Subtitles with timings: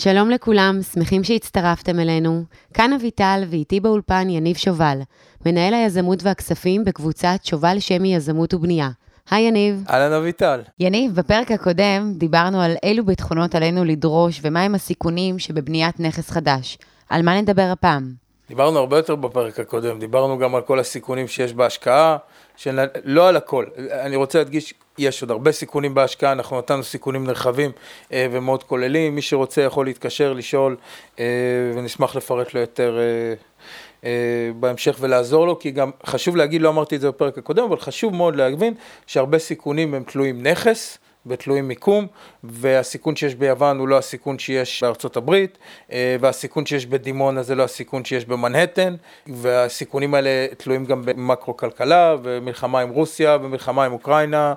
[0.00, 2.44] שלום לכולם, שמחים שהצטרפתם אלינו.
[2.74, 4.98] כאן אביטל ואיתי באולפן יניב שובל,
[5.46, 8.90] מנהל היזמות והכספים בקבוצת שובל שמי יזמות ובנייה.
[9.30, 9.84] היי יניב.
[9.90, 10.60] אהלן אביטל.
[10.80, 16.78] יניב, בפרק הקודם דיברנו על אילו ביטחונות עלינו לדרוש ומהם הסיכונים שבבניית נכס חדש.
[17.08, 18.25] על מה נדבר הפעם?
[18.48, 22.16] דיברנו הרבה יותר בפרק הקודם, דיברנו גם על כל הסיכונים שיש בהשקעה,
[22.56, 22.80] של...
[23.04, 23.64] לא על הכל.
[23.90, 27.70] אני רוצה להדגיש, יש עוד הרבה סיכונים בהשקעה, אנחנו נתנו סיכונים נרחבים
[28.12, 30.76] אה, ומאוד כוללים, מי שרוצה יכול להתקשר, לשאול,
[31.18, 31.24] אה,
[31.74, 33.34] ונשמח לפרט לו יותר אה,
[34.04, 37.76] אה, בהמשך ולעזור לו, כי גם חשוב להגיד, לא אמרתי את זה בפרק הקודם, אבל
[37.76, 38.74] חשוב מאוד להבין
[39.06, 40.98] שהרבה סיכונים הם תלויים נכס.
[41.26, 42.06] ותלויים מיקום,
[42.44, 45.58] והסיכון שיש ביוון הוא לא הסיכון שיש בארצות הברית,
[45.92, 48.94] אה, והסיכון שיש בדימונה זה לא הסיכון שיש במנהטן,
[49.26, 54.54] והסיכונים האלה תלויים גם במקרו-כלכלה, ומלחמה עם רוסיה, ומלחמה עם אוקראינה.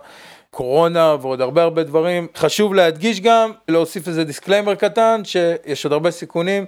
[0.51, 2.27] קורונה ועוד הרבה הרבה דברים.
[2.35, 6.65] חשוב להדגיש גם, להוסיף איזה disclaimer קטן, שיש עוד הרבה סיכונים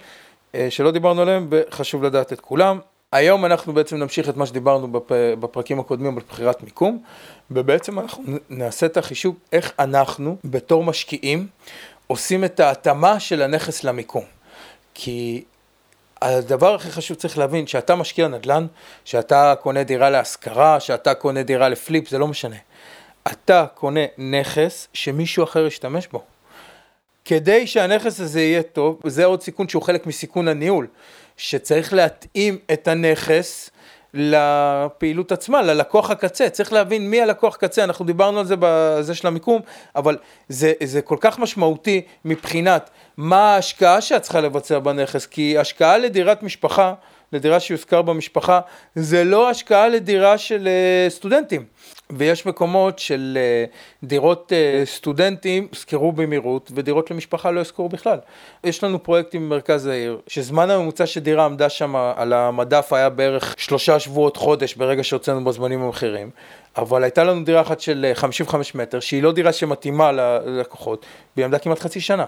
[0.55, 2.79] אה, שלא דיברנו עליהם, וחשוב לדעת את כולם.
[3.11, 5.11] היום אנחנו בעצם נמשיך את מה שדיברנו בפ...
[5.39, 7.03] בפרקים הקודמים על בחירת מיקום,
[7.51, 11.47] ובעצם אנחנו נעשה את החישוב איך אנחנו בתור משקיעים
[12.07, 14.23] עושים את ההתאמה של הנכס למיקום.
[14.93, 15.43] כי
[16.21, 18.67] הדבר הכי חשוב צריך להבין, שאתה משקיע נדל"ן,
[19.05, 22.55] שאתה קונה דירה להשכרה, שאתה קונה דירה לפליפ, זה לא משנה.
[23.27, 26.23] אתה קונה נכס שמישהו אחר ישתמש בו.
[27.25, 30.87] כדי שהנכס הזה יהיה טוב, וזה עוד סיכון שהוא חלק מסיכון הניהול.
[31.37, 33.69] שצריך להתאים את הנכס
[34.13, 39.27] לפעילות עצמה, ללקוח הקצה, צריך להבין מי הלקוח קצה, אנחנו דיברנו על זה בזה של
[39.27, 39.61] המיקום,
[39.95, 40.17] אבל
[40.49, 46.43] זה, זה כל כך משמעותי מבחינת מה ההשקעה שאת צריכה לבצע בנכס, כי השקעה לדירת
[46.43, 46.93] משפחה,
[47.33, 48.59] לדירה שיוזכר במשפחה,
[48.95, 51.65] זה לא השקעה לדירה של אה, סטודנטים.
[52.17, 53.65] ויש מקומות של אה,
[54.03, 58.17] דירות אה, סטודנטים יוזכרו במהירות ודירות למשפחה לא יוזכרו בכלל.
[58.63, 63.99] יש לנו פרויקטים במרכז העיר, שזמן הממוצע שדירה עמדה שם על המדף היה בערך שלושה
[63.99, 66.29] שבועות חודש ברגע שהוצאנו בזמנים המחירים,
[66.77, 71.05] אבל הייתה לנו דירה אחת של 55 מטר שהיא לא דירה שמתאימה ללקוחות
[71.35, 72.25] והיא עמדה כמעט חצי שנה.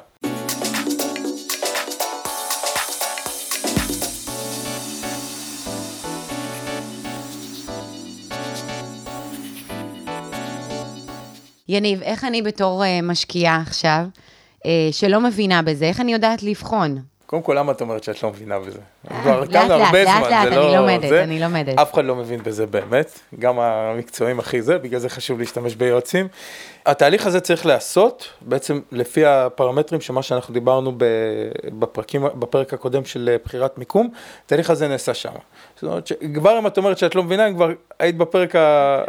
[11.74, 14.06] יניב, איך אני בתור uh, משקיעה עכשיו,
[14.58, 17.02] uh, שלא מבינה בזה, איך אני יודעת לבחון?
[17.26, 18.80] קודם כל, למה את אומרת שאת לא מבינה בזה?
[19.12, 21.80] אה, כבר לאט, לאט, לאט, לאט, אני לא לומדת, אני לומדת.
[21.80, 26.28] אף אחד לא מבין בזה באמת, גם המקצועים הכי זה, בגלל זה חשוב להשתמש ביועצים.
[26.86, 30.92] התהליך הזה צריך להיעשות, בעצם לפי הפרמטרים של מה שאנחנו דיברנו
[31.80, 34.10] בפרקים, בפרק הקודם של בחירת מיקום,
[34.46, 35.34] התהליך הזה נעשה שם.
[35.76, 37.70] זאת אומרת, כבר אם את אומרת שאת לא מבינה, כבר
[38.00, 38.54] היית בפרק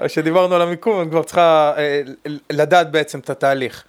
[0.09, 2.03] שדיברנו על המיקום, את כבר צריכה אה,
[2.51, 3.85] לדעת בעצם את התהליך.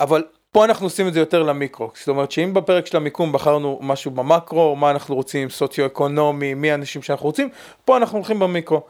[0.00, 3.78] אבל פה אנחנו עושים את זה יותר למיקרו, זאת אומרת שאם בפרק של המיקום בחרנו
[3.82, 7.48] משהו במקרו, מה אנחנו רוצים, סוציו-אקונומי, מי האנשים שאנחנו רוצים,
[7.84, 8.80] פה אנחנו הולכים במיקרו.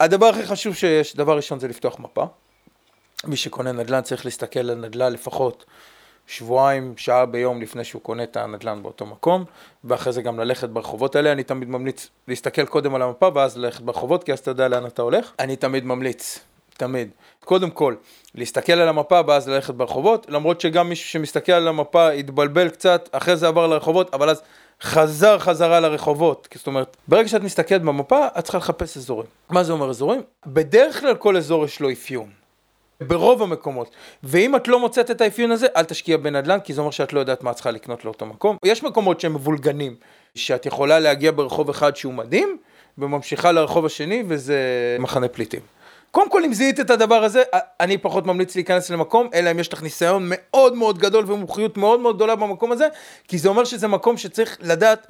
[0.00, 2.26] הדבר הכי חשוב שיש, דבר ראשון זה לפתוח מפה.
[3.24, 5.64] מי שקונה נדל"ן צריך להסתכל על נדל"ן לפחות
[6.26, 9.44] שבועיים, שעה ביום לפני שהוא קונה את הנדל"ן באותו מקום,
[9.84, 11.32] ואחרי זה גם ללכת ברחובות האלה.
[11.32, 14.86] אני תמיד ממליץ להסתכל קודם על המפה ואז ללכת ברחובות, כי אז אתה יודע לאן
[14.86, 15.32] אתה הולך.
[15.38, 16.40] אני תמיד ממליץ
[16.80, 17.08] תמיד.
[17.44, 17.94] קודם כל,
[18.34, 23.36] להסתכל על המפה ואז ללכת ברחובות, למרות שגם מישהו שמסתכל על המפה התבלבל קצת, אחרי
[23.36, 24.42] זה עבר לרחובות, אבל אז
[24.82, 26.48] חזר חזרה לרחובות.
[26.54, 29.26] זאת אומרת, ברגע שאת מסתכלת במפה, את צריכה לחפש אזורים.
[29.50, 30.22] מה זה אומר אזורים?
[30.46, 32.30] בדרך כלל כל אזור יש לו אפיון.
[33.00, 33.90] ברוב המקומות.
[34.22, 37.20] ואם את לא מוצאת את האפיון הזה, אל תשקיע בנדל"ן, כי זה אומר שאת לא
[37.20, 38.56] יודעת מה את צריכה לקנות לאותו מקום.
[38.64, 39.94] יש מקומות שהם מבולגנים,
[40.34, 42.58] שאת יכולה להגיע ברחוב אחד שהוא מדהים,
[42.98, 44.56] וממשיכה לרחוב השני, וזה
[44.98, 45.60] מחנה פליטים.
[46.10, 47.42] קודם כל אם זיהית את הדבר הזה,
[47.80, 52.00] אני פחות ממליץ להיכנס למקום, אלא אם יש לך ניסיון מאוד מאוד גדול ומומחיות מאוד
[52.00, 52.88] מאוד גדולה במקום הזה,
[53.28, 55.06] כי זה אומר שזה מקום שצריך לדעת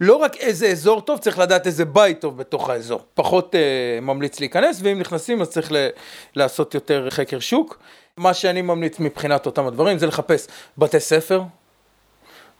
[0.00, 3.00] לא רק איזה אזור טוב, צריך לדעת איזה בית טוב בתוך האזור.
[3.14, 3.60] פחות אה,
[4.02, 5.88] ממליץ להיכנס, ואם נכנסים אז צריך ל-
[6.36, 7.78] לעשות יותר חקר שוק.
[8.16, 10.46] מה שאני ממליץ מבחינת אותם הדברים זה לחפש
[10.78, 11.42] בתי ספר,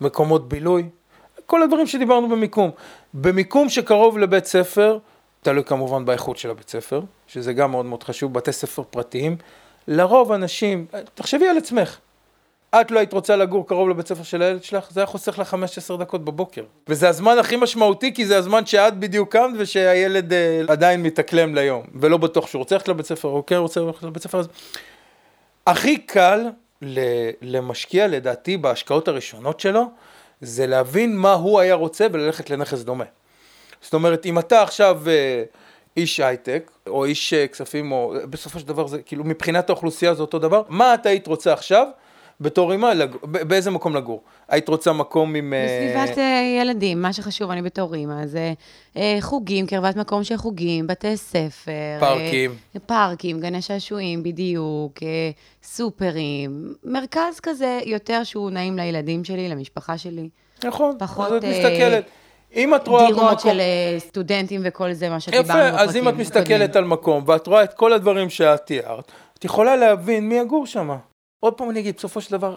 [0.00, 0.84] מקומות בילוי,
[1.47, 2.71] כל הדברים שדיברנו במיקום.
[3.15, 4.98] במיקום שקרוב לבית ספר,
[5.42, 9.36] תלוי כמובן באיכות של הבית ספר, שזה גם מאוד מאוד חשוב, בתי ספר פרטיים.
[9.89, 11.98] לרוב אנשים, תחשבי על עצמך,
[12.80, 15.48] את לא היית רוצה לגור קרוב לבית ספר של הילד שלך, זה היה חוסך לך
[15.48, 16.65] 15 דקות בבוקר.
[16.89, 21.84] וזה הזמן הכי משמעותי, כי זה הזמן שאת בדיוק קמת ושהילד אה, עדיין מתאקלם ליום,
[21.95, 24.38] ולא בטוח שהוא רוצה ללכת לבית ספר, או כן רוצה ללכת לבית ספר.
[24.38, 24.48] אז...
[25.66, 26.41] הכי קל
[27.42, 29.84] למשקיע, לדעתי, בהשקעות הראשונות שלו,
[30.41, 33.04] זה להבין מה הוא היה רוצה וללכת לנכס דומה.
[33.83, 35.43] זאת אומרת, אם אתה עכשיו אה,
[35.97, 40.23] איש הייטק, או איש אה, כספים, או בסופו של דבר זה כאילו מבחינת האוכלוסייה זה
[40.23, 41.87] אותו דבר, מה אתה היית רוצה עכשיו
[42.41, 43.17] בתור אימא, לג...
[43.23, 44.23] באיזה מקום לגור?
[44.49, 45.55] היית רוצה מקום עם...
[45.67, 46.21] בסביבת uh...
[46.61, 48.53] ילדים, מה שחשוב, אני בתור אימא, זה
[48.95, 51.73] uh, חוגים, קרבת מקום של חוגים, בתי ספר.
[52.01, 52.51] פארקים.
[52.77, 55.03] Uh, פארקים, גני שעשועים, בדיוק, uh,
[55.63, 60.29] סופרים, מרכז כזה יותר שהוא נעים לילדים שלי, למשפחה שלי.
[60.65, 61.27] נכון, פחות...
[61.27, 62.05] אז את מסתכלת.
[62.57, 63.39] אם את רואה דירות במקום...
[63.39, 63.60] של
[63.99, 65.75] סטודנטים וכל זה, מה שדיברנו בפרקים.
[65.75, 69.45] יפה, אז אם את מסתכלת על מקום ואת רואה את כל הדברים שאת תיארת, את
[69.45, 70.91] יכולה להבין מי יגור שם.
[71.41, 72.54] עוד פעם אני אגיד, בסופו של דבר,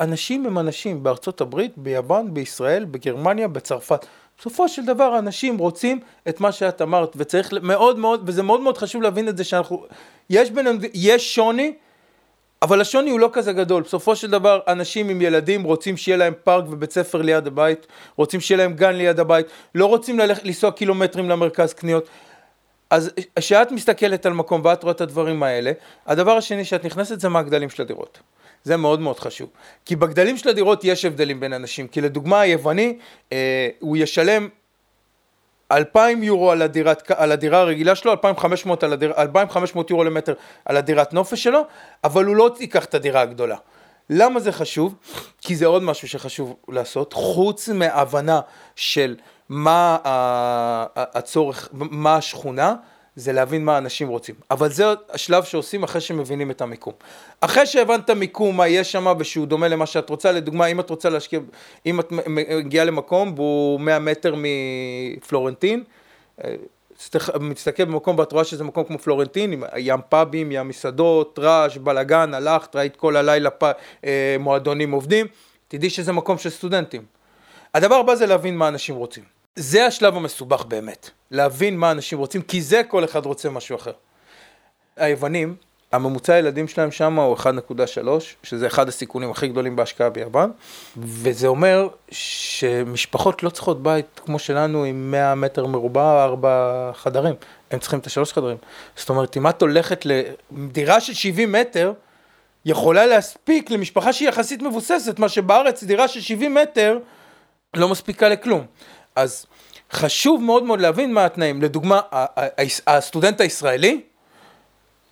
[0.00, 4.06] אנשים הם אנשים בארצות הברית, ביוון, בישראל, בגרמניה, בצרפת.
[4.38, 8.78] בסופו של דבר אנשים רוצים את מה שאת אמרת, וצריך מאוד מאוד, וזה מאוד מאוד
[8.78, 9.84] חשוב להבין את זה שאנחנו,
[10.30, 11.74] יש בינינו, יש שוני,
[12.64, 13.82] אבל השוני הוא לא כזה גדול.
[13.82, 18.40] בסופו של דבר, אנשים עם ילדים רוצים שיהיה להם פארק ובית ספר ליד הבית, רוצים
[18.40, 22.08] שיהיה להם גן ליד הבית, לא רוצים ללכת, לנסוע קילומטרים למרכז קניות.
[22.90, 25.72] אז כשאת מסתכלת על מקום ואת רואה את הדברים האלה,
[26.06, 28.18] הדבר השני שאת נכנסת זה מה הגדלים של הדירות.
[28.62, 29.48] זה מאוד מאוד חשוב.
[29.84, 31.88] כי בגדלים של הדירות יש הבדלים בין אנשים.
[31.88, 32.98] כי לדוגמה היווני,
[33.32, 34.48] אה, הוא ישלם
[35.72, 40.34] 2,000 יורו על, הדירת, על הדירה הרגילה שלו, 2,500, על הדיר, 2,500 יורו למטר
[40.64, 41.60] על הדירת נופש שלו,
[42.04, 43.56] אבל הוא לא ייקח את הדירה הגדולה.
[44.10, 44.94] למה זה חשוב?
[45.40, 48.40] כי זה עוד משהו שחשוב לעשות, חוץ מהבנה
[48.76, 49.16] של
[49.48, 49.98] מה
[50.96, 52.74] הצורך, מה השכונה,
[53.16, 54.34] זה להבין מה אנשים רוצים.
[54.50, 56.92] אבל זה השלב שעושים אחרי שמבינים את המיקום.
[57.40, 61.08] אחרי שהבנת מיקום, מה יש שם ושהוא דומה למה שאת רוצה, לדוגמה, אם את רוצה
[61.08, 61.40] להשקיע,
[61.86, 65.84] אם את מגיעה למקום והוא 100 מטר מפלורנטין,
[66.44, 66.54] אה,
[67.40, 72.34] מסתכל במקום ואת רואה שזה מקום כמו פלורנטין, עם ים פאבים, ים מסעדות, רעש, בלאגן,
[72.34, 73.64] הלכת, ראית כל הלילה פ...
[74.04, 75.26] אה, מועדונים עובדים,
[75.68, 77.02] תדעי שזה מקום של סטודנטים.
[77.74, 79.33] הדבר הבא זה להבין מה אנשים רוצים.
[79.56, 83.92] זה השלב המסובך באמת, להבין מה אנשים רוצים, כי זה כל אחד רוצה משהו אחר.
[84.96, 85.56] היוונים,
[85.92, 87.46] הממוצע הילדים שלהם שם הוא 1.3,
[88.42, 90.52] שזה אחד הסיכונים הכי גדולים בהשקעה ביוון,
[90.96, 97.34] וזה אומר שמשפחות לא צריכות בית כמו שלנו עם 100 מטר מרובע, 4 חדרים,
[97.70, 98.56] הם צריכים את השלוש חדרים.
[98.96, 100.06] זאת אומרת, אם את הולכת
[100.50, 101.92] לדירה של 70 מטר,
[102.64, 106.98] יכולה להספיק למשפחה שהיא יחסית מבוססת, מה שבארץ דירה של 70 מטר
[107.76, 108.66] לא מספיקה לכלום.
[109.16, 109.46] אז
[109.92, 111.62] חשוב מאוד מאוד להבין מה התנאים.
[111.62, 112.00] לדוגמה,
[112.86, 114.00] הסטודנט הישראלי,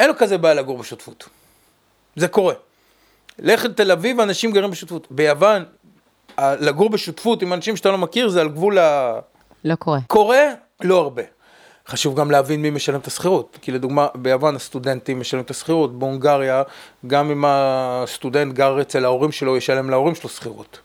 [0.00, 1.28] אין לו כזה בעיה לגור בשותפות.
[2.16, 2.54] זה קורה.
[3.38, 5.06] לך לתל אביב, אנשים גרים בשותפות.
[5.10, 5.64] ביוון,
[6.40, 9.19] לגור בשותפות עם אנשים שאתה לא מכיר, זה על גבול ה...
[9.64, 9.99] לא קורה.
[10.06, 10.43] קורה,
[10.81, 11.22] לא הרבה.
[11.88, 16.62] חשוב גם להבין מי משלם את השכירות, כי לדוגמה ביוון הסטודנטים משלמים את השכירות, בהונגריה
[17.06, 20.81] גם אם הסטודנט גר אצל ההורים שלו, ישלם להורים שלו שכירות.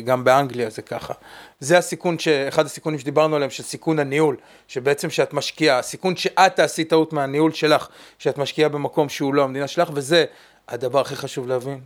[0.00, 1.14] גם באנגליה זה ככה.
[1.60, 2.28] זה הסיכון, ש...
[2.28, 4.36] אחד הסיכונים שדיברנו עליהם, של סיכון הניהול,
[4.68, 9.68] שבעצם שאת משקיעה, הסיכון שאת תעשי טעות מהניהול שלך, שאת משקיעה במקום שהוא לא המדינה
[9.68, 10.24] שלך, וזה
[10.68, 11.80] הדבר הכי חשוב להבין.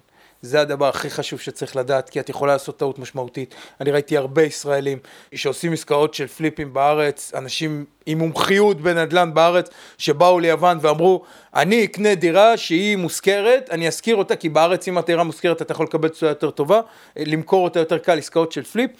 [0.47, 3.55] זה הדבר הכי חשוב שצריך לדעת, כי את יכולה לעשות טעות משמעותית.
[3.81, 4.99] אני ראיתי הרבה ישראלים
[5.35, 11.23] שעושים עסקאות של פליפים בארץ, אנשים עם מומחיות בנדל"ן בארץ, שבאו ליוון ואמרו,
[11.55, 15.87] אני אקנה דירה שהיא מושכרת, אני אשכיר אותה, כי בארץ אם הדירה מושכרת אתה יכול
[15.87, 16.81] לקבל תשואה יותר טובה,
[17.17, 18.91] למכור אותה יותר קל, עסקאות של פליפ.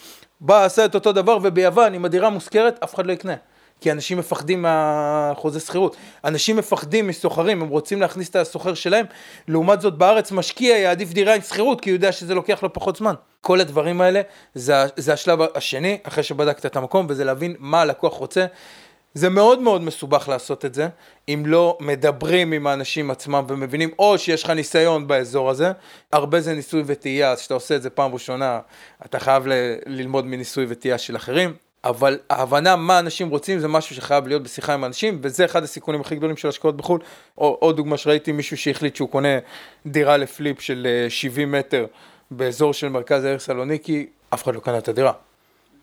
[0.41, 3.35] בא, עשה את אותו דבר, וביוון, אם הדירה מושכרת, אף אחד לא יקנה.
[3.81, 5.97] כי אנשים מפחדים מהחוזה שכירות.
[6.25, 9.07] אנשים מפחדים מסוחרים, הם רוצים להכניס את הסוחר שלהם.
[9.49, 12.97] לעומת זאת בארץ משקיע יעדיף דירה עם שכירות, כי הוא יודע שזה לוקח לו פחות
[12.97, 13.15] זמן.
[13.41, 14.21] כל הדברים האלה
[14.55, 18.47] זה, זה השלב השני, אחרי שבדקת את המקום, וזה להבין מה הלקוח רוצה.
[19.15, 20.89] זה מאוד מאוד מסובך לעשות את זה,
[21.29, 25.73] אם לא מדברים עם האנשים עצמם ומבינים, או שיש לך ניסיון באזור הזה,
[26.13, 28.61] הרבה זה ניסוי וטעייה, אז כשאתה עושה את זה פעם ראשונה,
[29.05, 31.66] אתה חייב ל- ללמוד מניסוי וטעייה של אחרים.
[31.89, 36.01] אבל ההבנה מה אנשים רוצים זה משהו שחייב להיות בשיחה עם אנשים, וזה אחד הסיכונים
[36.01, 37.01] הכי גדולים של השקעות בחו"ל.
[37.39, 39.39] או, עוד דוגמה שראיתי מישהו שהחליט שהוא קונה
[39.87, 41.87] דירה לפליפ של 70 אה, מטר
[42.31, 45.13] באזור של מרכז העיר סלוניקי, אף אחד לא קנה את הדירה.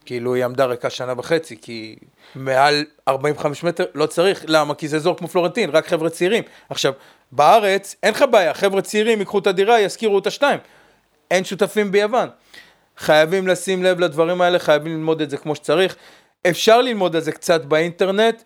[0.06, 1.96] כאילו היא עמדה ריקה שנה וחצי, כי
[2.36, 4.76] מעל 45 מטר לא צריך, למה?
[4.76, 6.44] כי זה אזור כמו פלורנטין, רק חבר'ה צעירים.
[6.70, 6.94] עכשיו,
[7.32, 10.60] בארץ אין לך בעיה, חבר'ה צעירים ייקחו את הדירה, ישכירו את השתיים.
[11.32, 12.30] אין שותפים ביוון.
[12.98, 15.96] חייבים לשים לב לדברים האלה, חייבים ללמוד את זה כמו שצריך.
[16.50, 18.44] אפשר ללמוד את זה קצת באינטרנט,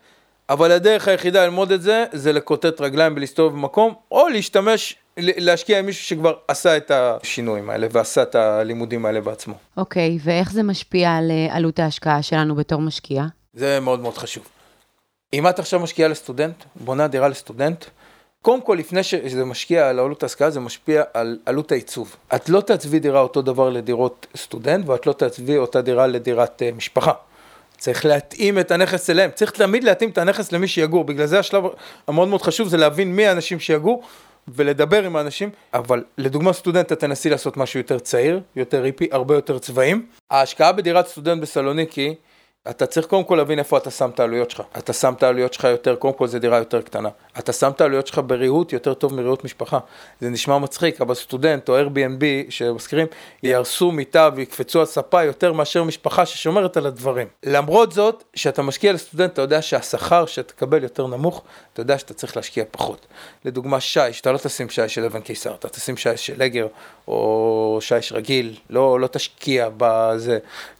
[0.49, 5.85] אבל הדרך היחידה ללמוד את זה, זה לקוטט רגליים ולהסתובב במקום, או להשתמש, להשקיע עם
[5.85, 9.55] מישהו שכבר עשה את השינויים האלה ועשה את הלימודים האלה בעצמו.
[9.77, 13.23] אוקיי, okay, ואיך זה משפיע על אה, עלות ההשקעה שלנו בתור משקיע?
[13.53, 14.47] זה מאוד מאוד חשוב.
[15.33, 17.85] אם את עכשיו משקיעה לסטודנט, בונה דירה לסטודנט,
[18.41, 22.15] קודם כל, לפני שזה משקיע על עלות ההשכרה, זה משפיע על עלות העיצוב.
[22.35, 26.75] את לא תעצבי דירה אותו דבר לדירות סטודנט, ואת לא תעצבי אותה דירה לדירת uh,
[26.75, 27.11] משפחה.
[27.77, 31.63] צריך להתאים את הנכס אליהם, צריך תמיד להתאים את הנכס למי שיגור, בגלל זה השלב
[32.07, 34.03] המאוד מאוד חשוב זה להבין מי האנשים שיגור,
[34.47, 39.35] ולדבר עם האנשים, אבל לדוגמה סטודנט, אתה תנסי לעשות משהו יותר צעיר, יותר היפי, הרבה
[39.35, 40.05] יותר צבעים.
[40.31, 42.15] ההשקעה בדירת סטודנט בסלוניקי
[42.69, 44.61] אתה צריך קודם כל להבין איפה אתה שם את העלויות שלך.
[44.77, 47.09] אתה שם את העלויות שלך יותר, קודם כל זה דירה יותר קטנה.
[47.39, 49.79] אתה שם את העלויות שלך בריהוט יותר טוב מריהוט משפחה.
[50.21, 53.07] זה נשמע מצחיק, אבל סטודנט או Airbnb שמזכירים,
[53.43, 57.27] יהרסו מיטה ויקפצו על ספה יותר מאשר משפחה ששומרת על הדברים.
[57.45, 62.37] למרות זאת, כשאתה משקיע לסטודנט, אתה יודע שהשכר שתקבל יותר נמוך, אתה יודע שאתה צריך
[62.37, 63.07] להשקיע פחות.
[63.45, 66.67] לדוגמה שיש, אתה לא תשים שיש של אבן קיסר, אתה תשים שיש של לגר
[67.07, 70.39] או שיש רגיל, לא, לא תשקיע בזה.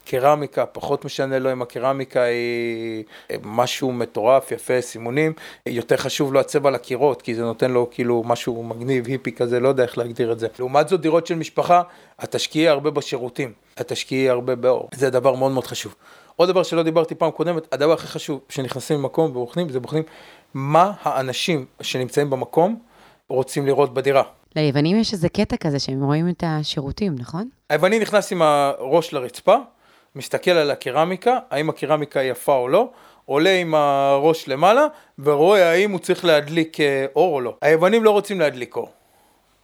[0.10, 3.04] קרמיקה, פחות משנה לו אם הקרמיקה היא
[3.44, 5.34] משהו מטורף, יפה, סימונים.
[5.66, 9.68] יותר חשוב לו הצבע לקירות, כי זה נותן לו כאילו משהו מגניב, היפי כזה, לא
[9.68, 10.48] יודע איך להגדיר את זה.
[10.60, 11.82] לעומת זאת, דירות של משפחה,
[12.24, 14.90] את תשקיעי הרבה בשירותים, את תשקיעי הרבה באור.
[14.94, 15.96] זה דבר מאוד מאוד חשוב.
[16.36, 20.04] עוד דבר שלא דיברתי פעם קודמת, הדבר הכי חשוב, כשנכנסים למקום ובוחנים, זה בוחנים
[20.54, 22.80] מה האנשים שנמצאים במקום
[23.30, 24.24] רוצים לראות בדירה.
[24.56, 27.50] ליוונים יש איזה קטע כזה שהם רואים את השירותים, נכון?
[27.70, 29.56] היווני נכנס עם הראש לרצפה,
[30.16, 32.90] מסתכל על הקרמיקה, האם הקרמיקה יפה או לא,
[33.28, 34.86] עולה עם הראש למעלה,
[35.20, 37.54] ורואה האם הוא צריך להדליק אה, אור או לא.
[37.62, 38.90] היוונים לא רוצים להדליק אור.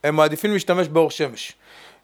[0.04, 1.54] הם מעדיפים להשתמש באור שמש.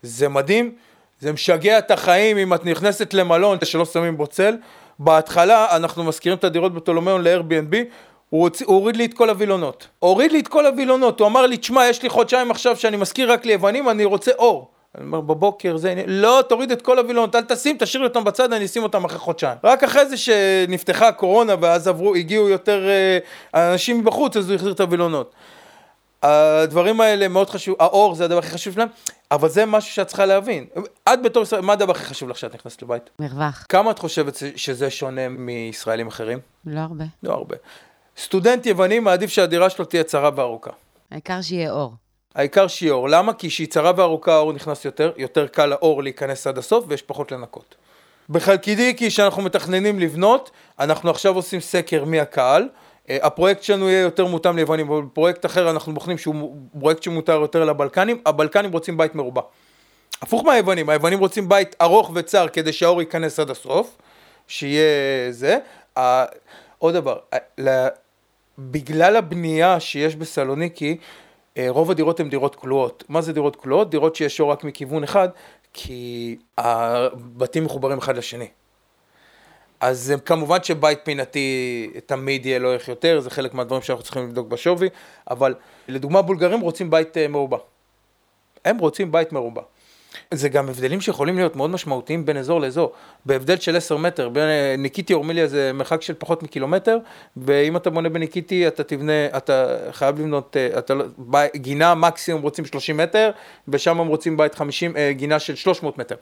[0.01, 0.75] זה מדהים,
[1.19, 4.57] זה משגע את החיים אם את נכנסת למלון שלא שמים בו צל.
[4.99, 7.75] בהתחלה אנחנו מזכירים את הדירות בטולומיון ל-Airbnb,
[8.29, 8.61] הוא, הוצ...
[8.61, 9.87] הוא הוריד לי את כל הווילונות.
[9.99, 13.31] הוריד לי את כל הווילונות, הוא אמר לי, תשמע, יש לי חודשיים עכשיו שאני מזכיר
[13.31, 14.71] רק ליוונים, אני רוצה אור.
[14.97, 16.03] אני אומר, בבוקר זה...
[16.07, 19.57] לא, תוריד את כל הווילונות, אל תשים, תשאיר אותם בצד, אני אשים אותם אחרי חודשיים.
[19.63, 24.71] רק אחרי זה שנפתחה הקורונה ואז עברו, הגיעו יותר אה, אנשים מבחוץ, אז הוא החזיר
[24.71, 25.33] את הווילונות.
[26.23, 28.87] הדברים האלה מאוד חשוב, האור זה הדבר הכי חשוב שלהם,
[29.31, 30.65] אבל זה משהו שאת צריכה להבין.
[31.13, 33.09] את בתור ישראל, מה הדבר הכי חשוב לך כשאת נכנסת לבית?
[33.19, 33.65] מרווח.
[33.69, 36.39] כמה את חושבת שזה שונה מישראלים אחרים?
[36.65, 37.05] לא הרבה.
[37.23, 37.55] לא הרבה.
[38.17, 40.71] סטודנט יווני מעדיף שהדירה שלו תהיה צרה וארוכה.
[41.11, 41.93] העיקר שיהיה אור.
[42.35, 43.09] העיקר שיהיה אור.
[43.09, 43.33] למה?
[43.33, 47.31] כי כשהיא צרה וארוכה האור נכנס יותר, יותר קל לאור להיכנס עד הסוף ויש פחות
[47.31, 47.75] לנקות.
[48.29, 52.67] בחלקידיקי שאנחנו מתכננים לבנות, אנחנו עכשיו עושים סקר מי הקהל.
[53.09, 57.41] אה, הפרויקט שלנו יהיה יותר מותאם ליוונים, אבל בפרויקט אחר אנחנו בוחנים שהוא פרויקט שמותר
[57.41, 59.41] יותר לבלקנים, הבלקנים רוצים בית מרובע.
[60.21, 63.97] הפוך מהיוונים, היוונים רוצים בית ארוך וצר כדי שהאור ייכנס עד הסוף,
[64.47, 65.57] שיהיה זה.
[66.77, 67.17] עוד דבר,
[68.59, 70.97] בגלל הבנייה שיש בסלוניקי,
[71.57, 73.03] רוב הדירות הן דירות כלואות.
[73.09, 73.89] מה זה דירות כלואות?
[73.89, 75.29] דירות שיש אור רק מכיוון אחד,
[75.73, 78.47] כי הבתים מחוברים אחד לשני.
[79.79, 84.47] אז כמובן שבית פינתי תמיד יהיה לו איך יותר, זה חלק מהדברים שאנחנו צריכים לבדוק
[84.47, 84.89] בשווי,
[85.29, 85.55] אבל
[85.87, 87.57] לדוגמה בולגרים רוצים בית אה, מרובע.
[88.65, 89.61] הם רוצים בית מרובע.
[90.31, 92.91] זה גם הבדלים שיכולים להיות מאוד משמעותיים בין אזור לאזור.
[93.25, 96.97] בהבדל של 10 מטר, בין אה, ניקיטי אורמיליה זה מרחק של פחות מקילומטר,
[97.37, 101.05] ואם אתה בונה בניקיטי אתה תבנה, אתה חייב לבנות, אה, אתה, לא,
[101.55, 103.31] גינה מקסימום רוצים 30 מטר,
[103.67, 106.15] ושם הם רוצים בית 50, אה, גינה של 300 מטר.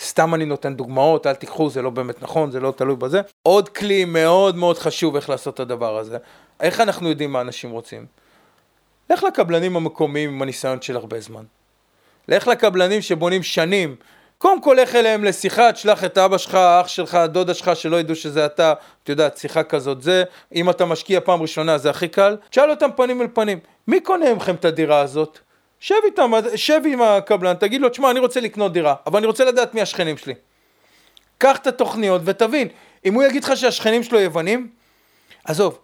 [0.00, 3.20] סתם אני נותן דוגמאות, אל תיקחו, זה לא באמת נכון, זה לא תלוי בזה.
[3.42, 6.18] עוד כלי מאוד מאוד חשוב איך לעשות את הדבר הזה.
[6.60, 8.06] איך אנחנו יודעים מה אנשים רוצים?
[9.10, 11.44] לך לקבלנים המקומיים עם הניסיון של הרבה זמן.
[12.36, 13.96] לך לקבלנים שבונים שנים.
[14.38, 18.16] קודם כל לך אליהם לשיחה, תשלח את אבא שלך, אח שלך, דודה שלך, שלא ידעו
[18.16, 22.36] שזה אתה, את יודעת, שיחה כזאת זה, אם אתה משקיע פעם ראשונה זה הכי קל,
[22.50, 23.58] תשאל אותם פנים אל פנים,
[23.88, 25.38] מי קונה מכם את הדירה הזאת?
[25.80, 29.44] שב איתם, שב עם הקבלן, תגיד לו, תשמע, אני רוצה לקנות דירה, אבל אני רוצה
[29.44, 30.34] לדעת מי השכנים שלי.
[31.38, 32.68] קח את התוכניות ותבין,
[33.04, 34.68] אם הוא יגיד לך שהשכנים שלו יוונים,
[35.44, 35.78] עזוב,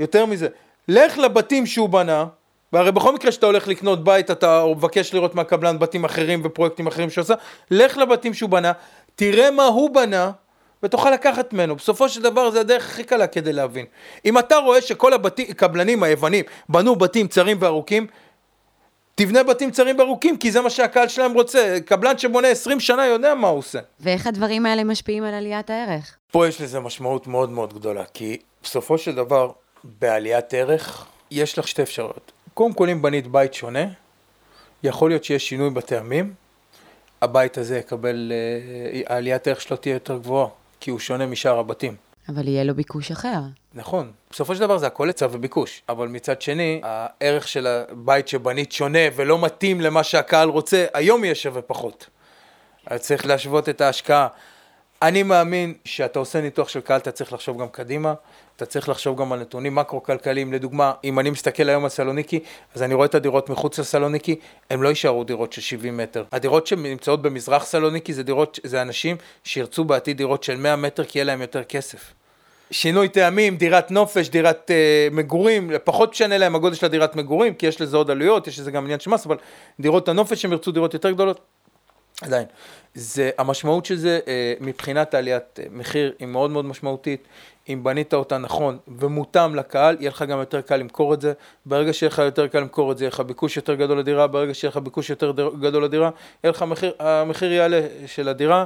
[0.00, 0.48] יותר מזה,
[0.88, 2.24] לך לבתים שהוא בנה,
[2.72, 7.10] והרי בכל מקרה שאתה הולך לקנות בית, אתה מבקש לראות מהקבלן בתים אחרים ופרויקטים אחרים
[7.10, 7.34] שעושה,
[7.70, 8.72] לך לבתים שהוא בנה,
[9.14, 10.30] תראה מה הוא בנה,
[10.82, 11.76] ותוכל לקחת ממנו.
[11.76, 13.86] בסופו של דבר זה הדרך הכי קלה כדי להבין.
[14.24, 18.06] אם אתה רואה שכל הקבלנים היוונים בנו בתים צרים וארוכים,
[19.14, 21.78] תבנה בתים צרים וארוכים, כי זה מה שהקהל שלהם רוצה.
[21.84, 23.78] קבלן שבונה 20 שנה יודע מה הוא עושה.
[24.00, 26.16] ואיך הדברים האלה משפיעים על עליית הערך?
[26.30, 29.50] פה יש לזה משמעות מאוד מאוד גדולה, כי בסופו של דבר,
[29.84, 32.31] בעליית ערך, יש לך שתי אפשרויות.
[32.54, 33.84] קודם כל אם בנית בית שונה,
[34.82, 36.34] יכול להיות שיש שינוי בטעמים,
[37.22, 40.48] הבית הזה יקבל, אה, העליית ערך שלו תהיה יותר גבוהה,
[40.80, 41.96] כי הוא שונה משאר הבתים.
[42.28, 43.40] אבל יהיה לו ביקוש אחר.
[43.74, 48.72] נכון, בסופו של דבר זה הכל היצע וביקוש, אבל מצד שני, הערך של הבית שבנית
[48.72, 52.06] שונה ולא מתאים למה שהקהל רוצה, היום יהיה שווה פחות.
[52.86, 54.28] אז צריך להשוות את ההשקעה.
[55.02, 58.14] אני מאמין שאתה עושה ניתוח של קהל, אתה צריך לחשוב גם קדימה,
[58.56, 62.40] אתה צריך לחשוב גם על נתונים מקרו-כלכליים, לדוגמה, אם אני מסתכל היום על סלוניקי,
[62.74, 64.36] אז אני רואה את הדירות מחוץ לסלוניקי,
[64.70, 66.24] הם לא יישארו דירות של 70 מטר.
[66.32, 71.18] הדירות שנמצאות במזרח סלוניקי זה דירות, זה אנשים שירצו בעתיד דירות של 100 מטר כי
[71.18, 72.14] יהיה להם יותר כסף.
[72.70, 77.66] שינוי טעמים, דירת נופש, דירת uh, מגורים, פחות משנה להם הגודל של הדירת מגורים, כי
[77.66, 79.36] יש לזה עוד עלויות, יש לזה גם עניין של מס, אבל
[79.80, 81.40] דירות הנופש הם ירצו דירות יותר גדולות,
[82.22, 82.46] עדיין.
[82.94, 84.28] זה, המשמעות של זה uh,
[84.60, 87.28] מבחינת עליית uh, מחיר היא מאוד מאוד משמעותית.
[87.68, 91.32] אם בנית אותה נכון ומותאם לקהל, יהיה לך גם יותר קל למכור את זה.
[91.66, 94.54] ברגע שיהיה לך יותר קל למכור את זה, יהיה לך ביקוש יותר גדול לדירה, ברגע
[94.54, 96.10] שיהיה לך ביקוש יותר גדול לדירה,
[96.44, 98.64] יהיה לך מחיר, המחיר יעלה של הדירה.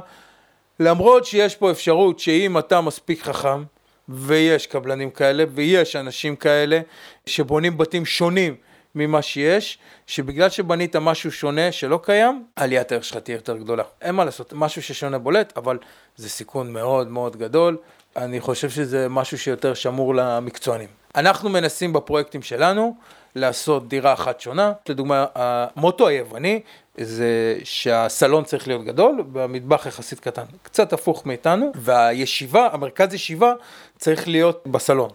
[0.79, 3.63] למרות שיש פה אפשרות שאם אתה מספיק חכם,
[4.09, 6.79] ויש קבלנים כאלה, ויש אנשים כאלה
[7.25, 8.55] שבונים בתים שונים
[8.97, 9.77] ממה שיש,
[10.07, 13.83] שבגלל שבנית משהו שונה שלא קיים, עליית הערך שלך תהיה יותר גדולה.
[14.01, 15.77] אין מה לעשות, משהו ששונה בולט, אבל
[16.15, 17.77] זה סיכון מאוד מאוד גדול.
[18.15, 20.89] אני חושב שזה משהו שיותר שמור למקצוענים.
[21.15, 22.95] אנחנו מנסים בפרויקטים שלנו
[23.35, 24.73] לעשות דירה אחת שונה.
[24.89, 26.61] לדוגמה, המוטו היווני
[26.97, 30.43] זה שהסלון צריך להיות גדול והמטבח יחסית קטן.
[30.63, 33.53] קצת הפוך מאיתנו, והישיבה, המרכז ישיבה
[33.97, 35.09] צריך להיות בסלון.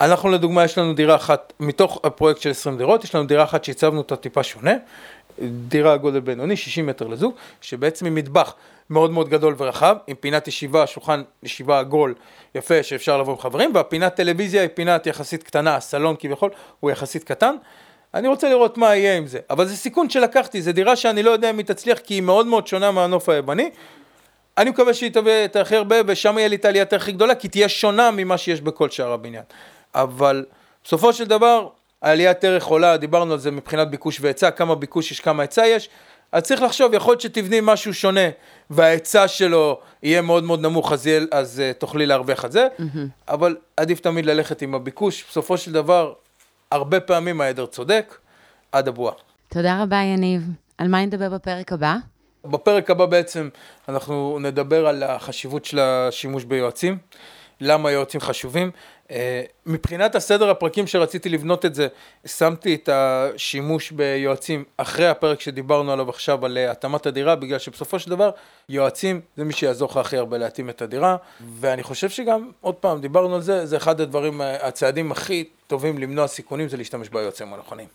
[0.00, 3.64] אנחנו לדוגמה, יש לנו דירה אחת, מתוך הפרויקט של 20 דירות, יש לנו דירה אחת
[3.64, 4.74] שהצבנו אותה טיפה שונה,
[5.42, 8.54] דירה גודל בינוני, 60 מטר לזוג, שבעצם היא מטבח
[8.90, 12.14] מאוד מאוד גדול ורחב, עם פינת ישיבה, שולחן ישיבה עגול
[12.54, 16.50] יפה שאפשר לבוא עם חברים, והפינת טלוויזיה היא פינת יחסית קטנה, הסלון כביכול
[16.80, 17.56] הוא יחסית קטן.
[18.14, 21.30] אני רוצה לראות מה יהיה עם זה, אבל זה סיכון שלקחתי, זו דירה שאני לא
[21.30, 23.70] יודע אם היא תצליח כי היא מאוד מאוד שונה מהנוף היווני.
[24.58, 27.48] אני מקווה שהיא תביא את הכי הרבה ושם יהיה לי את העליית הכי גדולה, כי
[27.48, 29.42] תהיה שונה ממה שיש בכל שאר הבניין.
[29.96, 30.44] אבל
[30.84, 31.68] בסופו של דבר,
[32.02, 35.88] העליית ערך עולה, דיברנו על זה מבחינת ביקוש והיצע, כמה ביקוש יש, כמה היצע יש.
[36.32, 38.28] אז צריך לחשוב, יכול להיות שתבני משהו שונה
[38.70, 42.82] וההיצע שלו יהיה מאוד מאוד נמוך, אז, יהיה, אז uh, תוכלי להרוויח את זה, mm-hmm.
[43.28, 45.24] אבל עדיף תמיד ללכת עם הביקוש.
[45.30, 46.12] בסופו של דבר,
[46.70, 48.18] הרבה פעמים העדר צודק,
[48.72, 49.14] עד הבועה.
[49.48, 50.42] תודה רבה, יניב.
[50.78, 51.96] על מה נדבר בפרק הבא?
[52.44, 53.48] בפרק הבא בעצם
[53.88, 56.98] אנחנו נדבר על החשיבות של השימוש ביועצים,
[57.60, 58.70] למה יועצים חשובים.
[59.10, 61.88] אה, מבחינת הסדר הפרקים שרציתי לבנות את זה,
[62.26, 67.98] שמתי את השימוש ביועצים אחרי הפרק שדיברנו עליו עכשיו על אה, התאמת הדירה, בגלל שבסופו
[67.98, 68.30] של דבר
[68.68, 71.16] יועצים זה מי שיעזור לך הכי הרבה להתאים את הדירה,
[71.60, 75.98] ואני חושב שגם, עוד פעם, דיברנו על זה, זה אחד הדברים, אה, הצעדים הכי טובים
[75.98, 77.86] למנוע סיכונים זה להשתמש ביועצים הנכונים.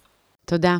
[0.46, 0.78] תודה.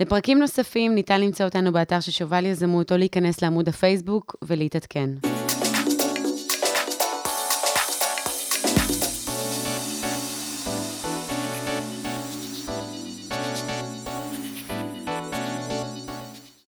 [0.00, 5.10] לפרקים נוספים ניתן למצוא אותנו באתר של שובל יזמות או להיכנס לעמוד הפייסבוק ולהתעדכן.